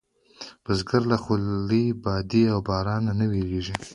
بزګر 0.63 1.01
له 1.11 1.17
خولې، 1.23 1.85
بادې 2.03 2.43
او 2.53 2.59
بارانه 2.67 3.11
نه 3.19 3.25
وېرېږي 3.31 3.73
نه 3.79 3.85